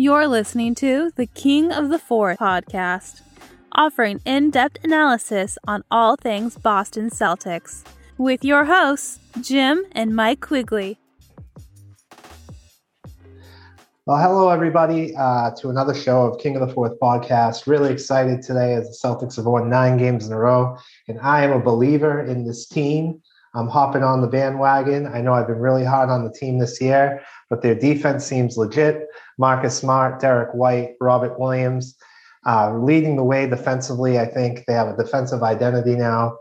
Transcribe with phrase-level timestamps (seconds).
[0.00, 3.20] You're listening to the King of the Fourth podcast,
[3.72, 7.84] offering in depth analysis on all things Boston Celtics,
[8.16, 11.00] with your hosts, Jim and Mike Quigley.
[14.06, 17.66] Well, hello, everybody, uh, to another show of King of the Fourth podcast.
[17.66, 20.78] Really excited today as the Celtics have won nine games in a row,
[21.08, 23.20] and I am a believer in this team.
[23.52, 25.08] I'm hopping on the bandwagon.
[25.08, 27.20] I know I've been really hard on the team this year,
[27.50, 29.08] but their defense seems legit.
[29.38, 31.96] Marcus Smart, Derrick White, Robert Williams,
[32.46, 34.18] uh, leading the way defensively.
[34.18, 36.36] I think they have a defensive identity now.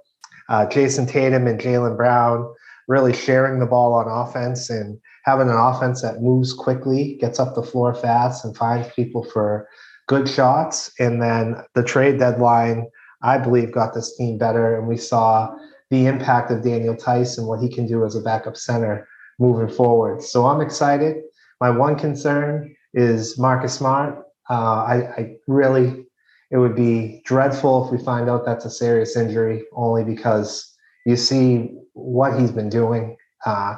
[0.49, 2.53] Uh, Jayson Tatum and Jaylen Brown
[2.87, 7.53] really sharing the ball on offense and having an offense that moves quickly, gets up
[7.53, 9.67] the floor fast, and finds people for
[10.07, 10.89] good shots.
[10.99, 12.89] And then the trade deadline,
[13.21, 14.77] I believe, got this team better.
[14.77, 15.53] And we saw
[15.89, 19.07] the impact of Daniel Theis and what he can do as a backup center
[19.37, 20.23] moving forward.
[20.23, 21.17] So I'm excited.
[21.59, 24.23] My one concern is Marcus Smart.
[24.49, 26.05] Uh, I, I, really,
[26.51, 30.73] it would be dreadful if we find out that's a serious injury, only because
[31.05, 33.17] you see what he's been doing.
[33.45, 33.75] Uh,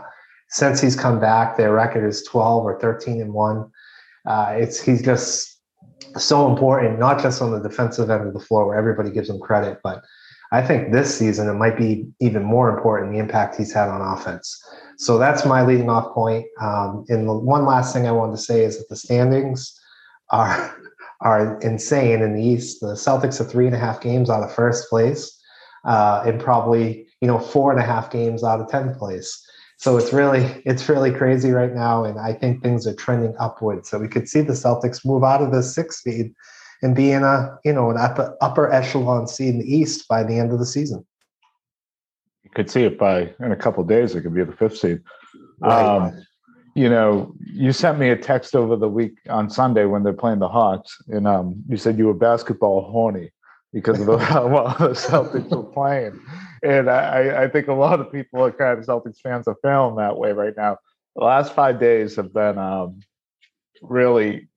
[0.49, 3.71] since he's come back, their record is 12 or 13 and one.
[4.25, 5.59] Uh, it's he's just
[6.17, 9.39] so important, not just on the defensive end of the floor where everybody gives him
[9.39, 10.03] credit, but
[10.51, 14.01] I think this season it might be even more important the impact he's had on
[14.01, 14.61] offense.
[14.97, 16.45] So that's my leading off point.
[16.59, 19.79] Um, and the one last thing I wanted to say is that the standings
[20.31, 20.75] are
[21.21, 22.79] are insane in the East.
[22.79, 25.37] The Celtics are three and a half games out of first place,
[25.85, 29.45] uh, and probably you know four and a half games out of tenth place.
[29.77, 33.89] So it's really it's really crazy right now, and I think things are trending upwards.
[33.89, 36.33] So we could see the Celtics move out of the sixth seed
[36.81, 40.23] and be in a you know an upper upper echelon seed in the East by
[40.23, 41.05] the end of the season.
[42.43, 44.15] You could see it by in a couple days.
[44.15, 45.01] It could be the fifth seed.
[45.59, 45.85] Right.
[45.85, 46.25] Um,
[46.75, 50.39] you know, you sent me a text over the week on Sunday when they're playing
[50.39, 53.31] the Hawks, and um, you said you were basketball horny
[53.73, 56.19] because of the, how well the Celtics were playing.
[56.63, 59.95] And I, I think a lot of people are kind of Celtics fans are feeling
[59.95, 60.77] that way right now.
[61.15, 62.99] The last five days have been um,
[63.81, 64.48] really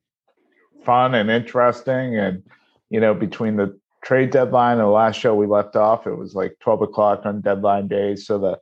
[0.84, 2.18] fun and interesting.
[2.18, 2.42] And,
[2.90, 6.34] you know, between the trade deadline and the last show we left off, it was
[6.34, 8.26] like 12 o'clock on deadline days.
[8.26, 8.58] So the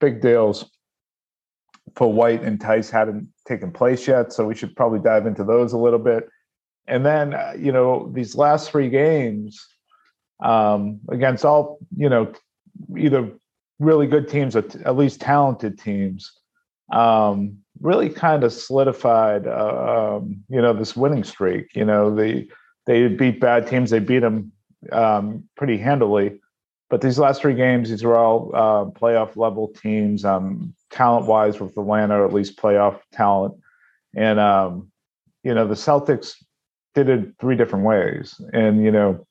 [0.00, 0.70] big deals
[1.96, 4.32] for White and Theis hadn't taken place yet.
[4.32, 6.28] So we should probably dive into those a little bit.
[6.86, 9.64] And then, uh, you know, these last three games
[10.42, 12.32] um, against all, you know,
[12.96, 13.30] either
[13.78, 16.32] really good teams or t- at least talented teams.
[16.90, 21.74] Um, really kind of solidified, uh, um, you know, this winning streak.
[21.74, 22.48] You know, they
[22.86, 23.90] they beat bad teams.
[23.90, 24.52] They beat them
[24.92, 26.40] um, pretty handily.
[26.88, 31.60] But these last three games, these were all uh, playoff level teams, um, talent wise,
[31.60, 33.54] with Atlanta, or at least playoff talent.
[34.16, 34.90] And um,
[35.44, 36.34] you know, the Celtics
[36.94, 38.40] did it three different ways.
[38.52, 39.26] And you know,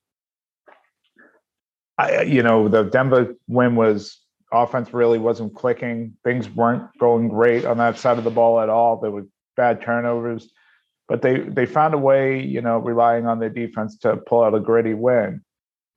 [1.97, 4.17] I you know, the Denver win was
[4.51, 6.15] offense really wasn't clicking.
[6.23, 8.99] Things weren't going great on that side of the ball at all.
[8.99, 10.51] There were bad turnovers,
[11.07, 14.55] but they they found a way, you know, relying on their defense to pull out
[14.55, 15.41] a gritty win.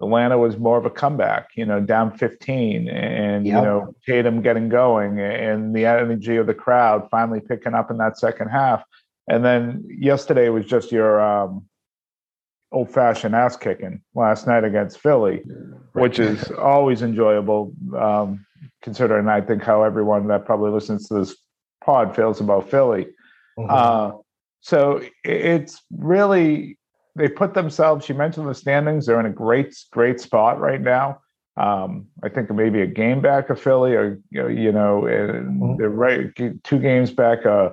[0.03, 3.55] Atlanta was more of a comeback, you know, down 15 and, yep.
[3.55, 7.99] you know, Tatum getting going and the energy of the crowd finally picking up in
[7.99, 8.83] that second half.
[9.29, 11.65] And then yesterday was just your um,
[12.73, 15.43] old fashioned ass kicking last night against Philly,
[15.93, 18.45] which is always enjoyable, um,
[18.81, 21.37] considering I think how everyone that probably listens to this
[21.85, 23.07] pod feels about Philly.
[23.59, 23.71] Mm-hmm.
[23.71, 24.19] Uh,
[24.61, 26.79] so it's really,
[27.17, 31.21] they put themselves, you mentioned the standings, they're in a great, great spot right now.
[31.57, 35.77] Um, I think maybe a game back of Philly, or you know, mm-hmm.
[35.77, 36.35] they're right
[36.65, 37.45] two games back.
[37.45, 37.71] Uh,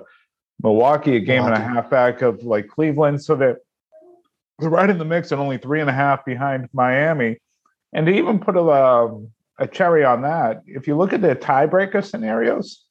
[0.62, 1.62] Milwaukee, a game Milwaukee.
[1.62, 3.24] and a half back of like Cleveland.
[3.24, 3.56] So that
[4.60, 7.38] they're right in the mix and only three and a half behind Miami.
[7.92, 11.34] And to even put a, um, a cherry on that, if you look at their
[11.34, 12.84] tiebreaker scenarios,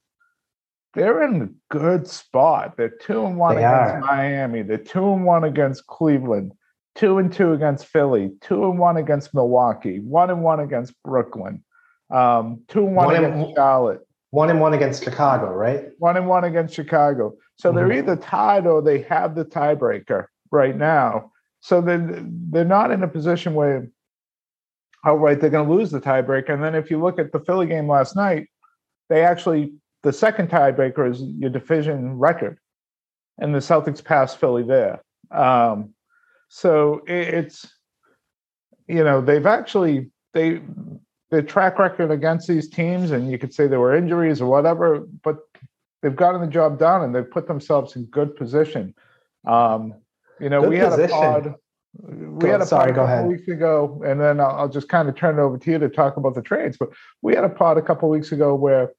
[0.94, 2.76] they're in a good spot.
[2.76, 4.00] They're two and one they against are.
[4.02, 4.62] Miami.
[4.64, 6.54] They're two and one against Cleveland.
[6.96, 8.32] Two and two against Philly.
[8.42, 10.00] Two and one against Milwaukee.
[10.00, 11.64] One and one against Brooklyn.
[12.10, 14.02] Um, two and one, one against and, Charlotte.
[14.32, 15.90] One and one against Chicago, right?
[16.00, 17.36] One and one against Chicago.
[17.58, 17.78] So mm-hmm.
[17.78, 21.32] they're either tied or they have the tiebreaker right now.
[21.62, 23.90] So then they're not in a position where,
[25.06, 26.50] oh, right, they're going to lose the tiebreaker.
[26.50, 28.48] And then if you look at the Philly game last night,
[29.10, 29.74] they actually,
[30.04, 32.58] the second tiebreaker is your division record.
[33.38, 35.04] And the Celtics passed Philly there.
[35.32, 35.94] Um,
[36.50, 37.68] so it's,
[38.88, 40.62] you know, they've actually, they,
[41.30, 45.06] their track record against these teams, and you could say there were injuries or whatever,
[45.24, 45.38] but
[46.02, 48.96] they've gotten the job done and they've put themselves in good position.
[49.46, 49.94] Um,
[50.40, 51.56] You know, Good we had a pod.
[52.02, 53.28] We Go- had a sorry, pod go a couple ahead.
[53.28, 55.90] weeks ago, and then I'll, I'll just kind of turn it over to you to
[55.90, 56.78] talk about the trades.
[56.80, 56.90] But
[57.22, 58.92] we had a pod a couple weeks ago where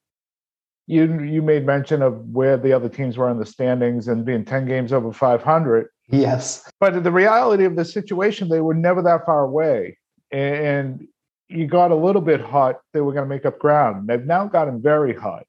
[0.86, 4.44] you you made mention of where the other teams were in the standings and being
[4.44, 5.86] ten games over five hundred.
[6.08, 6.68] Yes.
[6.80, 9.96] But the reality of the situation, they were never that far away,
[10.32, 11.06] and
[11.48, 12.80] you got a little bit hot.
[12.92, 14.08] They were going to make up ground.
[14.08, 15.46] They've now gotten very hot,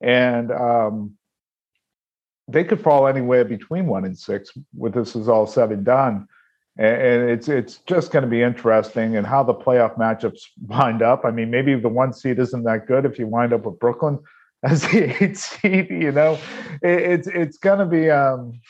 [0.00, 1.17] and um,
[2.48, 6.26] they could fall anywhere between one and six when this is all said and done.
[6.78, 11.02] And, and it's it's just going to be interesting and how the playoff matchups wind
[11.02, 11.24] up.
[11.24, 14.18] I mean, maybe the one seed isn't that good if you wind up with Brooklyn
[14.64, 15.90] as the eight seed.
[15.90, 16.38] You know,
[16.82, 18.10] it, it's it's going to be.
[18.10, 18.60] Um,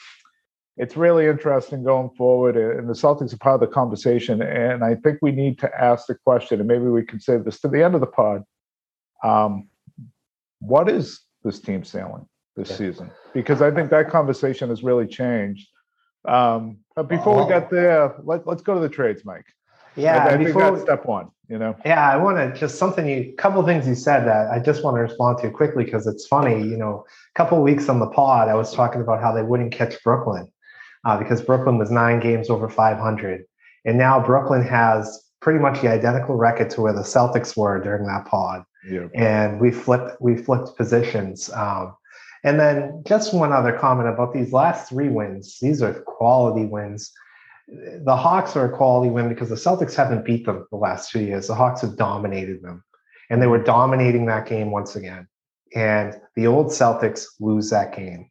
[0.81, 4.41] it's really interesting going forward, and the Celtics are part of the conversation.
[4.41, 7.59] And I think we need to ask the question, and maybe we can save this
[7.63, 8.45] to the end of the pod.
[9.25, 9.69] Um,
[10.61, 12.29] what is this team sailing
[12.59, 12.77] this Yeah.
[12.77, 13.11] season?
[13.33, 15.69] Because I think that conversation has really changed.
[16.27, 19.47] Um, but before we get there, let, let's go to the trades, Mike.
[19.97, 20.25] Yeah.
[20.25, 21.29] I, I think that's step one.
[21.49, 24.51] You know, Yeah, I want to just something you, a couple things you said that
[24.51, 26.63] I just want to respond to quickly because it's funny.
[26.63, 29.73] You know, a couple weeks on the pod, I was talking about how they wouldn't
[29.73, 30.47] catch Brooklyn
[31.07, 33.45] uh, because Brooklyn was nine games over 500.
[33.87, 38.05] And now Brooklyn has pretty much the identical record to where the Celtics were during
[38.07, 38.65] that pod.
[38.87, 39.07] yeah.
[39.15, 41.49] And we flipped, we flipped positions.
[41.55, 41.95] Um,
[42.45, 45.59] and then just one other comment about these last three wins.
[45.61, 47.13] These are quality wins
[47.69, 51.21] the Hawks are a quality win because the Celtics haven't beat them the last two
[51.21, 51.49] years.
[51.49, 52.83] The Hawks have dominated them,
[53.31, 55.29] and they were dominating that game once again.
[55.75, 58.31] And the old Celtics lose that game.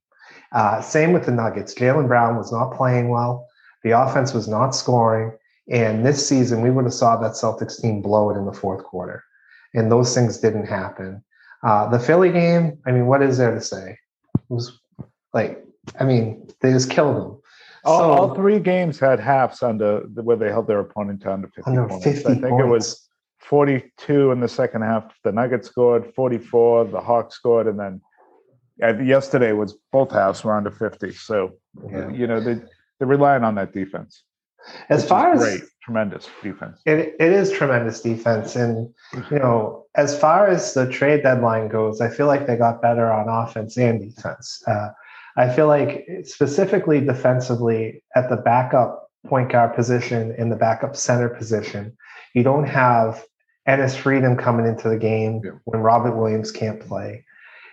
[0.52, 1.76] Uh, same with the Nuggets.
[1.76, 3.48] Jaylen Brown was not playing well.
[3.84, 5.38] The offense was not scoring.
[5.70, 8.84] And this season, we would have saw that Celtics team blow it in the fourth
[8.84, 9.24] quarter.
[9.76, 11.24] And those things didn't happen.
[11.68, 13.98] Uh, the Philly game, I mean, what is there to say?
[14.36, 14.80] It was
[15.34, 15.66] like,
[16.00, 17.42] I mean, they just killed them.
[17.84, 21.48] All, So- all three games had halves under where they held their opponent to under
[21.50, 22.06] 50 under points.
[22.06, 22.64] 50 I think points.
[22.64, 23.10] it was
[23.40, 25.14] 42 in the second half.
[25.26, 26.86] The Nuggets scored 44.
[26.86, 28.02] The Hawks scored, and then
[28.82, 31.12] uh, yesterday was both halves were under 50.
[31.12, 31.54] So
[31.90, 32.10] Yeah.
[32.12, 32.56] you know they
[32.98, 34.24] they're relying on that defense.
[34.90, 36.80] As which far as great, tremendous defense.
[36.86, 38.56] it, it is tremendous defense.
[38.56, 38.94] And
[39.32, 43.12] you know as far as the trade deadline goes i feel like they got better
[43.12, 44.62] on offense and defense.
[44.68, 44.90] Uh,
[45.38, 51.30] i feel like specifically defensively at the backup point guard position in the backup center
[51.30, 51.96] position
[52.36, 53.24] you don't have
[53.68, 55.52] Enes Freedom coming into the game Yeah.
[55.66, 57.26] when robert williams can't play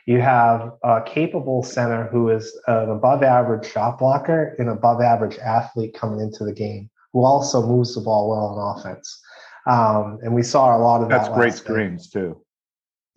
[0.06, 5.38] you have a capable center who is an above average shot blocker and above average
[5.38, 9.20] athlete coming into the game who also moves the ball well on offense.
[9.66, 11.16] Um, and we saw a lot of that.
[11.16, 11.36] That's that.
[11.36, 12.40] great screens too.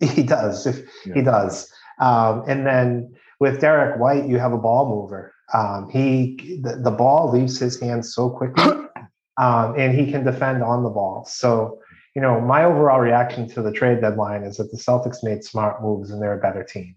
[0.00, 0.64] He does.
[0.64, 1.14] If Yeah.
[1.14, 1.70] he does.
[2.00, 5.34] Um, and then with Derrick White, you have a ball mover.
[5.52, 8.64] Um, he the, the ball leaves his hands so quickly,
[9.38, 11.24] um, and he can defend on the ball.
[11.28, 11.80] So
[12.14, 15.82] you know, my overall reaction to the trade deadline is that the Celtics made smart
[15.82, 16.96] moves and they're a better team.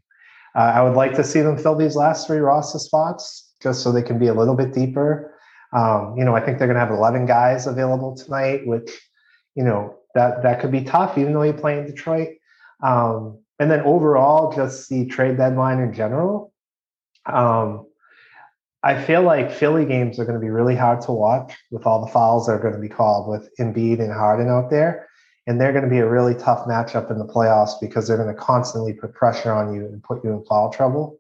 [0.56, 3.92] Uh, I would like to see them fill these last three roster spots just so
[3.92, 5.34] they can be a little bit deeper.
[5.74, 8.92] Um, you know, I think they're going to have 11 guys available tonight, which,
[9.56, 12.30] you know, that that could be tough, even though you play in Detroit.
[12.84, 16.52] Um, and then overall, just the trade deadline in general.
[17.26, 17.86] Um,
[18.84, 22.04] I feel like Philly games are going to be really hard to watch with all
[22.04, 25.08] the fouls that are going to be called with Embiid and Harden out there.
[25.48, 28.34] And they're going to be a really tough matchup in the playoffs because they're going
[28.34, 31.18] to constantly put pressure on you and put you in foul trouble.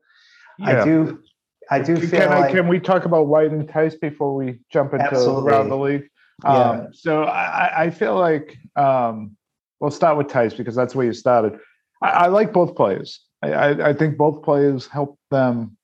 [0.62, 1.24] I do,
[1.72, 4.60] I do Can, feel I, like can we talk about White and Theis before we
[4.72, 5.52] jump into Absolutely.
[5.52, 6.08] around the league?
[6.44, 6.50] Yeah.
[6.50, 9.36] Um, so I, I feel like um,
[9.80, 11.60] we'll start with Theis because that's where you started.
[12.02, 13.22] I, I like both players.
[13.42, 15.78] I, I think both players helped them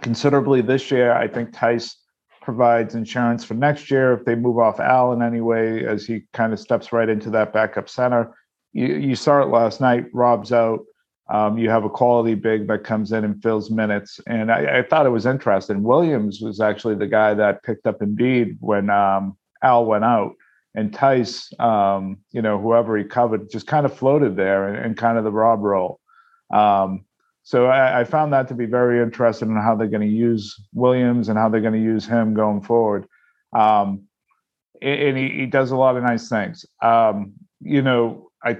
[0.00, 1.12] considerably this year.
[1.12, 1.96] I think Theis
[2.44, 6.60] provides insurance for next year if they move off Allen anyway, as he kind of
[6.60, 8.34] steps right into that backup center.
[8.72, 10.06] You, you saw it last night.
[10.12, 10.80] Rob's out.
[11.32, 14.20] Um, you have a quality big that comes in and fills minutes.
[14.26, 15.82] And I, I thought it was interesting.
[15.82, 20.34] Williams was actually the guy that picked up Embiid when um, Al went out.
[20.74, 24.96] And Theis, um, you know, whoever he covered, just kind of floated there and, and
[24.96, 26.00] kind of the Rob role.
[26.52, 27.04] Um,
[27.44, 30.58] so I, I, found that to be very interesting in how they're going to use
[30.72, 33.06] Williams and how they're going to use him going forward.
[33.52, 34.04] Um,
[34.80, 36.64] and, he, he, does a lot of nice things.
[36.82, 38.58] Um, you know, I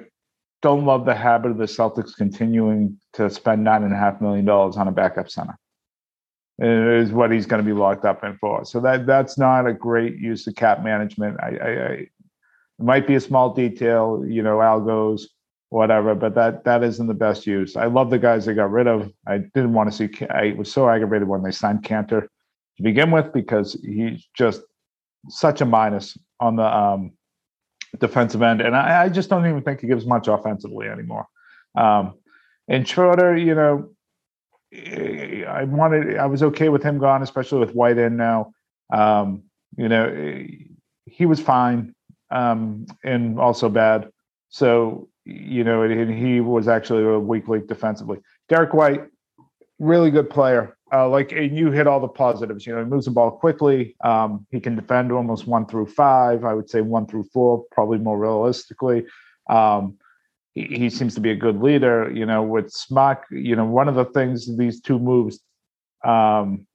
[0.61, 4.45] don't love the habit of the Celtics continuing to spend nine and a half million
[4.45, 5.59] dollars on a backup center.
[6.59, 8.67] It is what he's going to be locked up in for.
[8.67, 11.39] So that that's not a great use of cap management.
[11.43, 11.91] I, I, I
[12.79, 15.29] it might be a small detail, you know, Al goes
[15.75, 17.77] whatever, but that that isn't the best use.
[17.77, 19.13] I love the guys they got rid of.
[19.27, 20.27] I didn't want to see.
[20.31, 22.29] I was so aggravated when they signed Kanter.
[22.77, 24.63] to begin with because he's just
[25.29, 27.13] such a minus on the um,
[27.99, 31.27] defensive end, and I, I, just don't even think he gives much offensively anymore.
[31.75, 32.15] Um,
[32.69, 33.91] and Schroeder, you know,
[34.73, 38.53] I wanted, I was okay with him gone, especially with White in now.
[38.93, 39.43] Um,
[39.77, 40.47] you know,
[41.07, 41.95] he was fine
[42.31, 44.09] um, and also bad.
[44.51, 48.19] So, you know, and he was actually a weak link defensively.
[48.49, 49.05] Derrick White,
[49.79, 50.77] really good player.
[50.93, 52.67] Uh, like and you hit all the positives.
[52.67, 53.97] You know, he moves the ball quickly.
[54.05, 56.45] Um, he can defend almost one through five.
[56.45, 59.07] I would say one through four, probably more realistically.
[59.49, 59.97] Um,
[60.55, 62.13] he, he, seems to be a good leader.
[62.15, 65.41] You know, with Smock, you know, one of the things these two moves
[66.05, 66.67] um,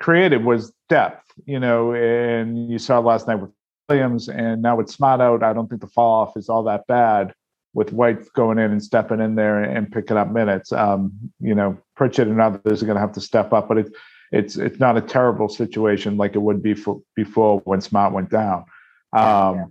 [0.00, 1.26] created was depth.
[1.44, 3.50] You know, and you saw last night with
[3.92, 6.86] Williams, and now with Smart out, I don't think the fall off is all that
[6.86, 7.34] bad
[7.74, 10.72] with White going in and stepping in there and picking up minutes.
[10.72, 13.90] Um, you know, Pritchard and others are going to have to step up, but it's
[14.30, 18.30] it's it's not a terrible situation like it would be for, before when Smart went
[18.30, 18.64] down.
[19.12, 19.64] Um, yeah.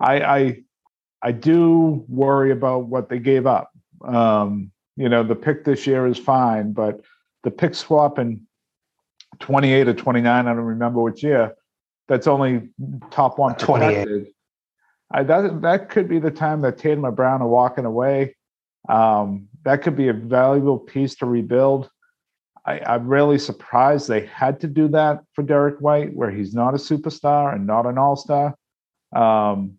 [0.00, 0.62] I, I
[1.22, 3.70] I do worry about what they gave up.
[4.04, 7.00] Um, you know, the pick this year is fine, but
[7.42, 8.46] the pick swap in
[9.40, 11.54] 28 or 29, I don't remember which year,
[12.10, 12.68] that's only
[13.12, 14.26] top one protected.
[15.12, 18.34] I, that that could be the time that Tatum and Brown are walking away.
[18.88, 21.88] Um, that could be a valuable piece to rebuild.
[22.66, 26.74] I, am really surprised they had to do that for Derrick White, where he's not
[26.74, 28.56] a superstar and not an all star.
[29.14, 29.76] Um,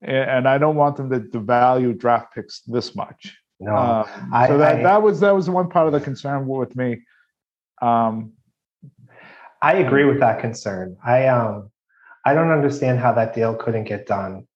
[0.00, 3.36] and, and, I don't want them to devalue draft picks this much.
[3.60, 6.46] No, uh, I, so that, I, that was that was one part of the concern
[6.46, 7.02] with me.
[7.82, 8.32] Um,
[9.64, 10.98] I agree with that concern.
[11.02, 11.70] I um
[12.26, 14.46] I don't understand how that deal couldn't get done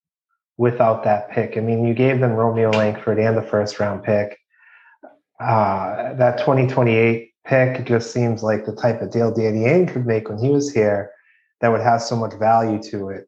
[0.57, 1.57] without that pick.
[1.57, 4.37] I mean, you gave them Romeo Langford and the first round pick.
[5.39, 10.29] Uh, that 2028 pick just seems like the type of deal Danny Ainge could make
[10.29, 11.11] when he was here
[11.61, 13.27] that would have so much value to it.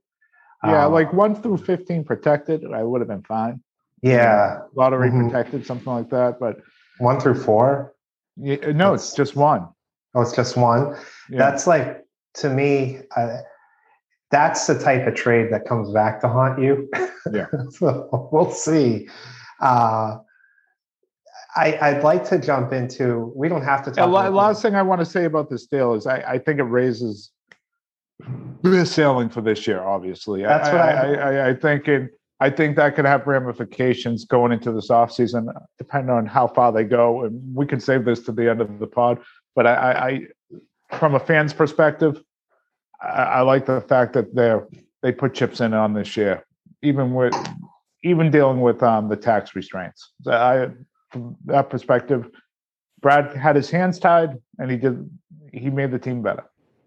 [0.64, 3.62] Yeah, um, like one through 15 protected, I would have been fine.
[4.04, 4.60] Yeah.
[4.76, 5.30] lottery mm-hmm.
[5.30, 6.40] protected, something like that.
[6.40, 6.58] But
[7.00, 7.96] one through four?
[8.36, 9.70] Yeah, no, it's just one.
[10.14, 10.96] Oh, it's just one.
[11.30, 11.40] Yeah.
[11.40, 13.00] That's like to me.
[13.16, 13.38] Uh,
[14.30, 16.90] that's the type of trade that comes back to haunt you.
[17.32, 17.48] Yeah.
[17.70, 19.10] so we'll see.
[19.60, 20.18] Uh,
[21.56, 23.32] I, would like to jump into.
[23.36, 24.10] We don't have to talk.
[24.10, 26.64] The last thing I want to say about this deal is I, I think it
[26.64, 27.32] raises
[28.62, 29.82] the ceiling for this year.
[29.82, 32.12] Obviously, that's I, what I, I, I think it.
[32.40, 36.84] I think that could have ramifications going into this offseason, depending on how far they
[36.84, 37.24] go.
[37.24, 39.20] And we can save this to the end of the pod.
[39.56, 39.72] But I,
[40.92, 42.22] I from a fan's perspective,
[43.02, 44.68] I, I like the fact that they're
[45.02, 46.46] they put chips in on this year,
[46.82, 47.34] even with
[48.04, 50.12] even dealing with um, the tax restraints.
[50.28, 50.70] I,
[51.10, 52.30] from that perspective,
[53.02, 55.10] Brad had his hands tied, and he did
[55.52, 56.44] he made the team better.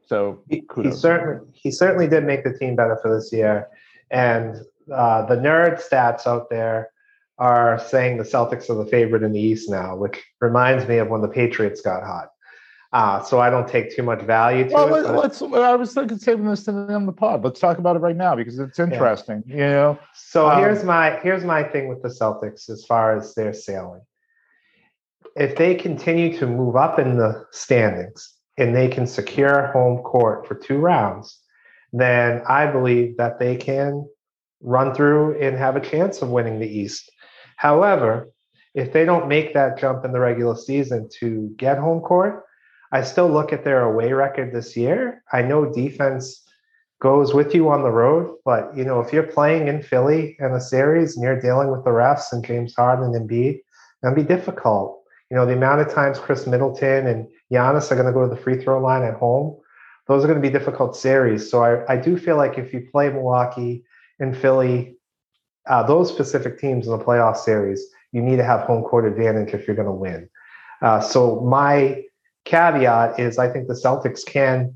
[0.07, 3.69] So he, he certainly he certainly did make the team better for this year,
[4.11, 4.57] and
[4.93, 6.91] uh, the nerd stats out there
[7.39, 11.09] are saying the Celtics are the favorite in the East now, which reminds me of
[11.09, 12.29] when the Patriots got hot.
[12.95, 15.11] Uh, so I don't take too much value to well, it.
[15.11, 15.43] Let's.
[15.43, 17.43] I was thinking saving this to the end the pod.
[17.43, 19.43] Let's talk about it right now because it's interesting.
[19.49, 19.55] Yeah.
[19.57, 19.99] You know.
[20.15, 24.03] So um, here's my here's my thing with the Celtics as far as their sailing.
[25.35, 30.47] If they continue to move up in the standings and they can secure home court
[30.47, 31.41] for two rounds,
[31.93, 34.09] then I believe that they can
[34.61, 37.11] run through and have a chance of winning the East.
[37.57, 38.31] However,
[38.73, 42.45] if they don't make that jump in the regular season to get home court,
[42.95, 45.25] I still look at their away record this year.
[45.33, 46.45] I know defense
[47.03, 50.53] goes with you on the road, but you know if you're playing in Philly in
[50.53, 53.59] a series and you're dealing with the refs and James Harden and Embiid,
[54.01, 55.03] that'd be difficult.
[55.29, 58.33] You know the amount of times Khris Middleton and Giannis are going to go to
[58.33, 59.59] the free throw line at home.
[60.07, 61.51] Those are going to be difficult series.
[61.51, 63.85] So I, I do feel like if you play Milwaukee
[64.21, 64.99] and Philly,
[65.67, 69.53] uh, those specific teams in the playoff series, you need to have home court advantage
[69.53, 70.29] if you're going to win.
[70.81, 72.05] Uh, so my
[72.45, 74.75] caveat is I think the Celtics can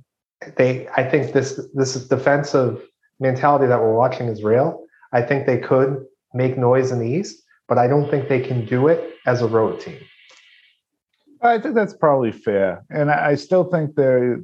[0.56, 2.82] they I think this this defensive
[3.20, 4.84] mentality that we're watching is real.
[5.12, 8.64] I think they could make noise in the East, but I don't think they can
[8.64, 9.98] do it as a road team.
[11.42, 14.40] I think that's probably fair, and I still think they're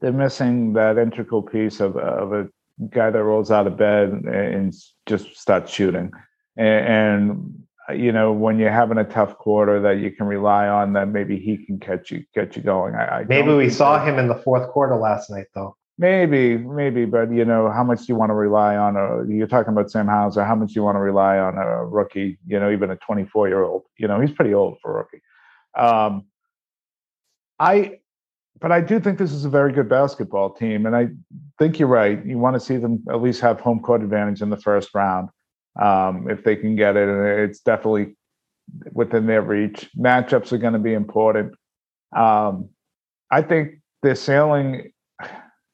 [0.00, 2.48] they're missing that integral piece of of a
[2.88, 4.74] guy that rolls out of bed and
[5.06, 6.10] just starts shooting.
[6.56, 10.92] And, and you know, when you're having a tough quarter that you can rely on,
[10.94, 12.94] that maybe he can catch you, get you going.
[12.94, 14.08] I, I maybe we saw that.
[14.08, 15.76] him in the fourth quarter last night, though.
[15.98, 18.96] Maybe, maybe, but you know, how much do you want to rely on?
[18.96, 20.44] A, you're talking about Sam Hauser.
[20.44, 22.38] How much do you want to rely on a rookie?
[22.46, 23.82] You know, even a 24 year old.
[23.98, 25.20] You know, he's pretty old for a rookie.
[25.76, 26.24] Um,
[27.58, 27.98] I
[28.60, 31.08] but I do think this is a very good basketball team, and I
[31.58, 32.24] think you're right.
[32.24, 35.28] You want to see them at least have home court advantage in the first round
[35.80, 38.16] um, if they can get it, and it's definitely
[38.92, 39.90] within their reach.
[39.98, 41.54] Matchups are going to be important.
[42.16, 42.70] Um,
[43.30, 44.92] I think the sailing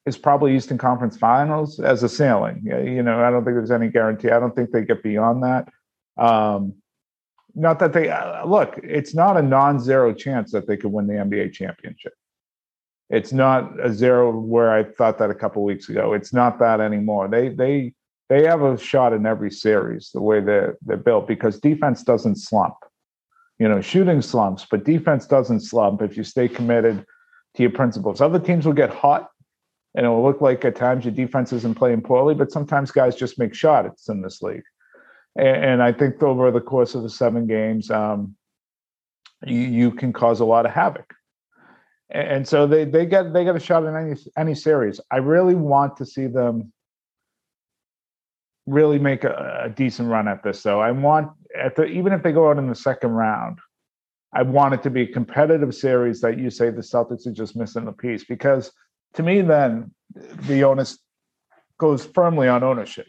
[0.05, 2.63] is probably Eastern Conference Finals as a sailing.
[2.65, 4.31] You know, I don't think there's any guarantee.
[4.31, 5.69] I don't think they get beyond that.
[6.17, 6.75] Um,
[7.55, 8.79] not that they uh, look.
[8.83, 12.13] It's not a non-zero chance that they could win the NBA championship.
[13.09, 16.13] It's not a zero where I thought that a couple weeks ago.
[16.13, 17.29] It's not that anymore.
[17.29, 17.95] They they
[18.29, 22.37] they have a shot in every series the way they're they're built because defense doesn't
[22.37, 22.75] slump.
[23.59, 27.05] You know, shooting slumps, but defense doesn't slump if you stay committed
[27.55, 28.21] to your principles.
[28.21, 29.31] Other teams will get hot
[29.95, 33.17] and it will look like at times your defense isn't playing poorly, but sometimes guys
[33.17, 34.65] just make shots in this league.
[35.37, 38.37] And, and I think over the course of the seven games, um,
[39.47, 41.15] you, you can cause a lot of havoc
[42.11, 45.01] and so they they get they get a shot in any any series.
[45.11, 46.73] I really want to see them
[48.67, 50.63] really make a, a, decent run at this.
[50.63, 53.59] Though I want at the even if they go out in the second round,
[54.33, 57.57] I want it to be a competitive series that you say the Celtics are just
[57.57, 58.73] missing the piece because
[59.15, 59.93] to me then
[60.43, 60.99] the onus
[61.79, 63.07] goes firmly on ownership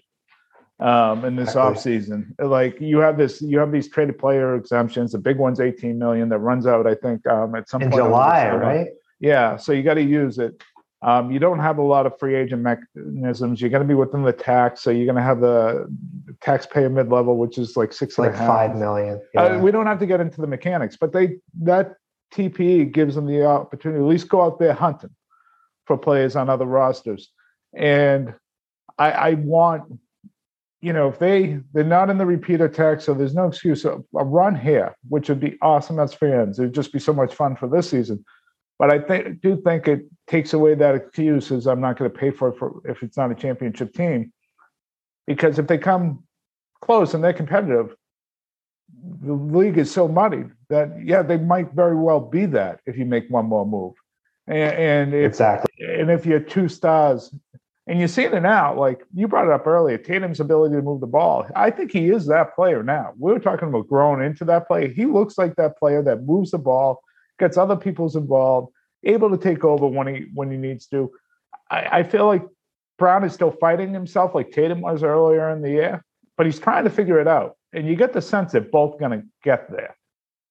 [0.79, 1.97] um, in this exactly.
[1.97, 2.39] offseason.
[2.39, 5.11] Like you have this, you have these traded player exemptions.
[5.11, 8.03] The big one's 18 million that runs out, I think, um, at some in point.
[8.03, 8.87] July, right?
[9.19, 9.57] Yeah.
[9.57, 10.61] So you got to use it.
[11.03, 13.61] Um, you don't have a lot of free agent mechanisms.
[13.61, 15.87] You're going to be within the tax, so you're going to have the
[16.41, 19.15] taxpayer mid level, which is like six like five million.
[19.15, 19.41] Uh, yeah.
[19.41, 21.95] Uh, we don't have to get into the mechanics, but they that
[22.33, 25.11] TPE gives them the opportunity to at least go out there hunting
[25.85, 27.31] for players on other rosters.
[27.75, 28.33] And
[28.97, 29.99] I, I want
[30.81, 33.83] you know, if they they're not in the repeater tax, so there's no excuse.
[33.85, 36.59] A, a run here, which would be awesome as fans.
[36.59, 38.23] It'd just be so much fun for this season.
[38.79, 42.17] But I think do think it takes away that excuse as I'm not going to
[42.17, 44.31] pay for it for if it's not a championship team.
[45.25, 46.23] Because if they come
[46.81, 47.95] close and they're competitive,
[49.21, 53.05] the league is so muddied that yeah, they might very well be that if you
[53.05, 53.93] make one more move.
[54.47, 55.73] And, and if, exactly.
[55.85, 57.33] And if you're two stars
[57.87, 61.01] and you see it now, like you brought it up earlier, Tatum's ability to move
[61.01, 61.47] the ball.
[61.55, 63.13] I think he is that player now.
[63.17, 64.87] We were talking about growing into that player.
[64.87, 67.01] He looks like that player that moves the ball,
[67.39, 68.71] gets other people's involved,
[69.03, 71.11] able to take over when he when he needs to.
[71.69, 72.43] I, I feel like
[72.97, 76.03] Brown is still fighting himself like Tatum was earlier in the year,
[76.35, 77.57] but he's trying to figure it out.
[77.73, 79.95] And you get the sense they're both going to get there,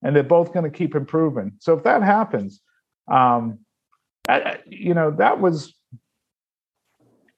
[0.03, 1.53] and they're both going to keep improving.
[1.59, 2.61] So if that happens,
[3.09, 3.61] um,
[4.29, 5.75] I, you know that was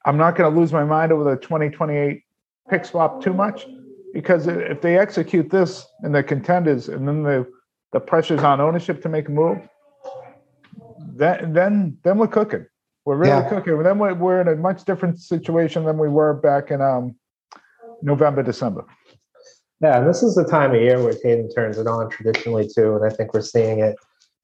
[0.05, 2.23] I'm not going to lose my mind over the 2028
[2.71, 3.67] pick swap too much
[4.13, 7.47] because if they execute this and the contenders and then the
[7.93, 9.59] the pressure's on ownership to make a move,
[11.15, 12.67] then then then we're cooking.
[13.05, 13.49] We're really yeah.
[13.49, 13.83] cooking.
[13.83, 17.17] Then we're, we're in a much different situation than we were back in um,
[18.03, 18.85] November, December.
[19.81, 22.97] Yeah, and this is the time of year where Tatum turns it on traditionally too,
[22.97, 23.97] and I think we're seeing it.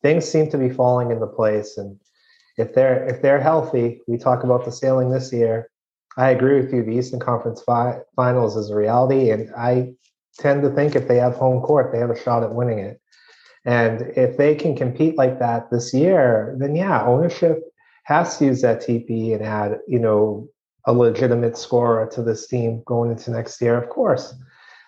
[0.02, 1.98] Things seem to be falling into place, and
[2.56, 5.70] if they're if they're healthy, we talk about the sailing this year.
[6.16, 6.84] I agree with you.
[6.84, 9.94] The Eastern Conference fi- Finals is a reality, and I
[10.38, 13.00] tend to think if they have home court, they have a shot at winning it.
[13.64, 17.62] And if they can compete like that this year, then yeah, ownership
[18.04, 20.48] has to use that TP and add, you know,
[20.86, 24.34] a legitimate scorer to this team going into next year, of course.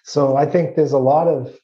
[0.05, 1.57] So I think there's a lot of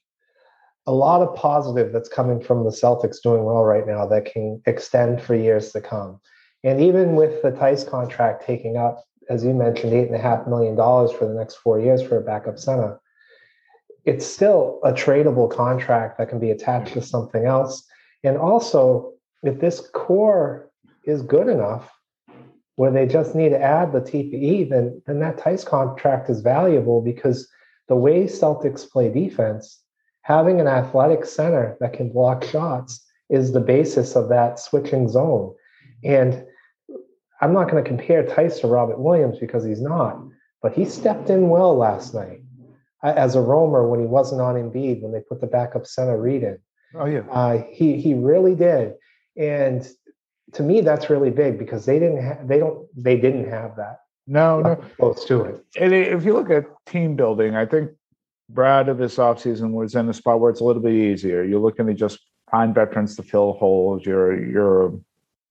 [0.87, 4.61] a lot of positive that's coming from the Celtics doing well right now that can
[4.67, 6.21] extend for years to come.
[6.65, 10.47] And even with the Theis contract taking up, as you mentioned, eight and a half
[10.49, 13.01] million dollars for the next four years for a backup center,
[14.05, 17.85] it's still a tradable contract that can be attached to something else.
[18.25, 19.13] And also,
[19.43, 20.71] if this core
[21.05, 21.91] is good enough
[22.77, 27.01] where they just need to add the TPE, then, then that Theis contract is valuable
[27.01, 27.49] because
[27.89, 29.83] the way Celtics play defense,
[30.23, 35.55] having an athletic center that can block shots is the basis of that switching zone.
[36.03, 36.45] And
[37.41, 40.21] I'm not going to compare Theis to Robert Williams because he's not,
[40.63, 42.41] but he stepped in well last night
[43.03, 46.43] as a roamer when he wasn't on Embiid when they put the backup center Reed
[46.43, 46.59] in.
[46.95, 48.95] Oh yeah, uh, he he really did,
[49.37, 49.87] and
[50.53, 54.01] to me that's really big because they didn't ha- they don't they didn't have that.
[54.27, 55.65] No, no, close to it.
[55.81, 57.91] And if you look at team building, I think
[58.49, 61.43] Brad of this offseason was in a spot where it's a little bit easier.
[61.43, 64.05] You're looking to just find veterans to fill holes.
[64.05, 64.93] You're you're a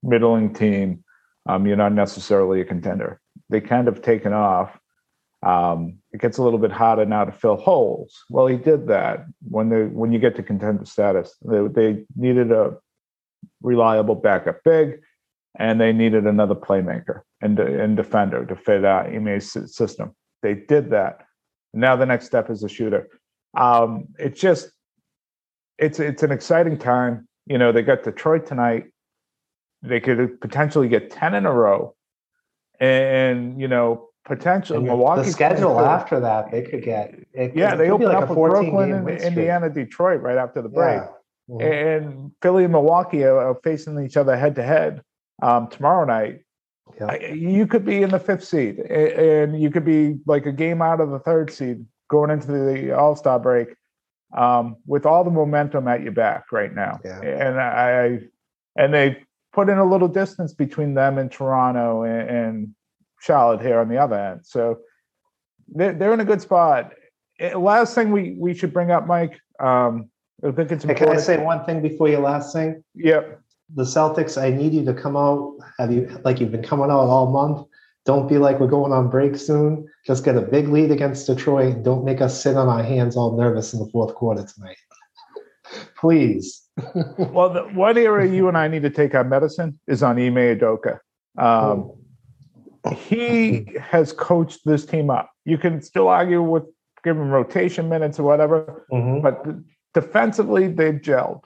[0.02, 1.04] middling team.
[1.46, 3.20] Um, you're not necessarily a contender.
[3.50, 4.78] They kind of taken off.
[5.42, 8.24] Um, it gets a little bit harder now to fill holes.
[8.28, 11.34] Well, he did that when they when you get to contender status.
[11.44, 12.76] They, they needed a
[13.62, 15.00] reliable backup big.
[15.58, 20.14] and they needed another playmaker and, and defender to fit uh, Ime's system.
[20.42, 21.26] They did that.
[21.74, 23.08] Now the next step is a shooter.
[23.56, 24.70] Um, it's just,
[25.78, 27.26] it's it's an exciting time.
[27.46, 28.84] You know, they got Detroit tonight.
[29.82, 31.94] They could potentially get ten in a row,
[32.78, 35.22] and you know, potentially And Milwaukee.
[35.22, 37.14] the schedule after that, they could get.
[37.32, 39.08] It, Yeah, it they open like up a with 14 Brooklyn and.
[39.20, 41.00] Indiana, Detroit right after the break.
[41.00, 41.08] Yeah.
[41.50, 41.96] Mhm.
[41.96, 45.02] And Philly and Milwaukee are, facing each other head to head
[45.42, 46.42] um, tomorrow night.
[47.00, 47.06] Yeah.
[47.06, 50.80] I- You could be in the fifth seed, and you could be like a game
[50.82, 53.74] out of the third seed going into the All Star break
[54.36, 57.00] um, with all the momentum at your back right now.
[57.04, 57.20] Yeah.
[57.22, 58.20] And I,
[58.76, 62.74] and they put in a little distance between them and Toronto and, and
[63.22, 64.40] Charlotte here on the other end.
[64.44, 64.80] So
[65.68, 66.92] they're, they're in a good spot.
[67.38, 69.38] Eh, Last thing we, we should bring up, Mike.
[69.60, 70.10] Um,
[70.44, 72.82] I think it's Hey, can I say one thing before you last thing?
[72.96, 73.40] Yep.
[73.74, 75.56] The Celtics, I need you to come out.
[75.78, 77.66] Have you like you've been coming out all month?
[78.04, 79.86] Don't be like we're going on break soon.
[80.04, 81.76] Just get a big lead against Detroit.
[81.76, 84.76] and Don't make us sit on our hands all nervous in the fourth quarter tonight.
[85.96, 86.62] Please.
[87.16, 90.34] Well, the one area you and I need to take our medicine is on Ime
[90.34, 90.98] Udoka.
[91.38, 91.92] Um,
[92.90, 95.30] he has coached this team up.
[95.44, 96.64] You can still argue with
[97.04, 99.22] giving rotation minutes or whatever, Mhm.
[99.22, 99.44] but
[99.94, 101.42] defensively they've gelled.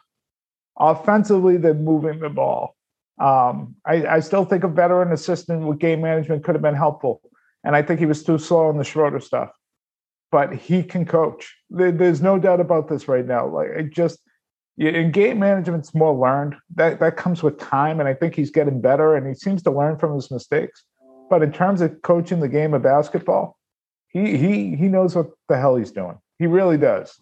[0.78, 2.74] Offensively, they're moving the ball.
[3.18, 7.22] Um, I, I still think a veteran assistant with game management could have been helpful,
[7.64, 9.50] and I think he was too slow on the Schroeder stuff.
[10.30, 11.56] But he can coach.
[11.70, 13.46] There- there's no doubt about this right now.
[13.46, 14.18] Like it just
[14.76, 16.56] in game management's more learned.
[16.74, 19.70] That that comes with time, and I think he's getting better, and he seems to
[19.70, 20.84] learn from his mistakes.
[21.28, 23.58] But in terms of coaching the game of basketball,
[24.08, 26.18] he he he knows what the hell he's doing.
[26.38, 27.18] He really does.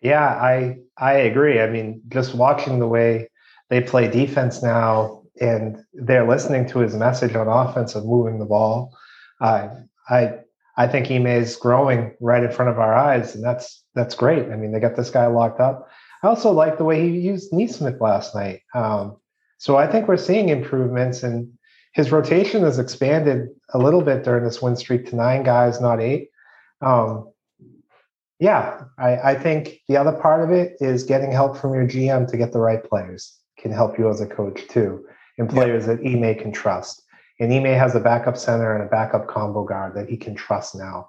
[0.00, 1.60] Yeah, I I agree.
[1.60, 3.28] I mean, just watching the way
[3.68, 8.46] they play defense now, and they're listening to his message on offense of moving the
[8.46, 8.96] ball.
[9.40, 9.70] I
[10.08, 10.38] I
[10.76, 14.50] I think Ime is growing right in front of our eyes, and that's that's great.
[14.50, 15.88] I mean, they got this guy locked up.
[16.22, 18.60] I also like the way he used Nesmith last night.
[18.74, 19.16] Um,
[19.58, 21.52] so I think we're seeing improvements, and
[21.92, 26.00] his rotation has expanded a little bit during this win streak to nine guys, not
[26.00, 26.28] eight.
[26.80, 27.30] Um,
[28.38, 32.28] yeah, I, I think the other part of it is getting help from your GM
[32.30, 35.04] to get the right players can help you as a coach too,
[35.36, 37.02] and players that Ime can trust.
[37.38, 40.74] And Ime has a backup center and a backup combo guard that he can trust
[40.74, 41.08] now.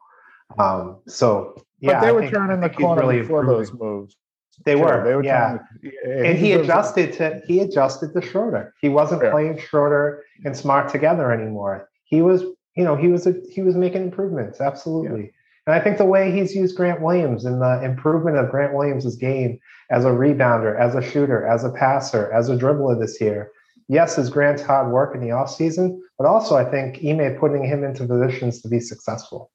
[0.60, 3.66] Um, so yeah, but they I were think- turning the corner really before improving.
[3.66, 4.18] those moves.
[4.66, 4.82] They too.
[4.82, 5.58] were, They were yeah.
[5.82, 8.74] yeah, and he adjusted to he adjusted to Schroeder.
[8.82, 9.32] He wasn't Yeah.
[9.32, 11.90] playing Schroeder and Smart together anymore.
[12.06, 12.42] He was,
[12.76, 14.60] you know, he was a, he was making improvements.
[14.62, 15.32] Absolutely.
[15.68, 19.16] And I think the way he's used Grant Williams and the improvement of Grant Williams'
[19.16, 19.60] game
[19.92, 23.52] as a rebounder, as a shooter, as a passer, as a dribbler this year.
[23.88, 27.84] Yes, is Grant's hard work in the offseason, but also I think Ime putting him
[27.84, 29.52] into positions to be successful.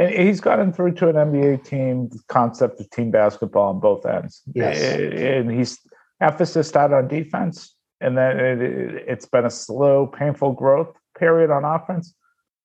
[0.00, 4.40] And he's gotten through to an NBA team concept of team basketball on both ends.
[4.54, 4.80] Yes.
[4.80, 5.78] And he's
[6.22, 8.60] emphasis started on defense, and then it,
[9.06, 12.14] it's been a slow, painful growth period on offense,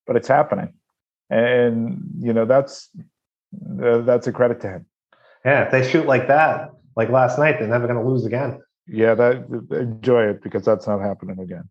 [0.07, 0.73] but it's happening.
[1.29, 2.89] And you know that's
[3.83, 4.85] uh, that's a credit to him.
[5.43, 8.61] Yeah, if they shoot like that, like last night, they're never going to lose again.
[8.87, 11.69] Yeah, that enjoy it because that's not happening again.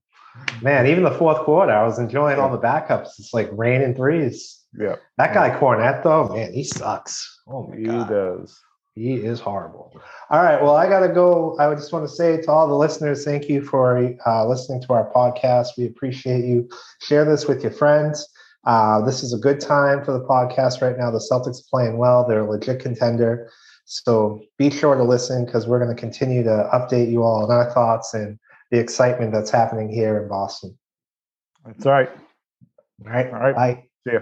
[0.61, 3.18] Man, even the fourth quarter, I was enjoying all the backups.
[3.18, 4.63] It's like rain and threes.
[4.79, 7.41] Yeah, That guy Kornet, though, man, he sucks.
[7.47, 8.61] Oh my he god, does.
[8.95, 9.93] he is horrible.
[10.31, 11.57] All right, well, I gotta go.
[11.59, 14.93] I just want to say to all the listeners, thank you for uh, listening to
[14.93, 15.69] our podcast.
[15.79, 16.69] We appreciate you.
[17.03, 18.27] Share this with your friends.
[18.67, 21.11] Uh, this is a good time for the podcast right now.
[21.11, 22.27] The Celtics are playing well.
[22.27, 23.51] They're a legit contender.
[23.85, 27.51] So be sure to listen because we're going to continue to update you all on
[27.51, 28.39] our thoughts and
[28.71, 30.77] the excitement that's happening here in Boston.
[31.67, 32.09] That's right.
[33.05, 33.27] All right.
[33.27, 33.55] All right.
[33.55, 33.85] Bye.
[34.07, 34.21] See ya.